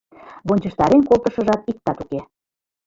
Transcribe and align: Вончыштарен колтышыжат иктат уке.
Вончыштарен 0.47 1.01
колтышыжат 1.09 1.61
иктат 1.71 1.97
уке. 2.03 2.19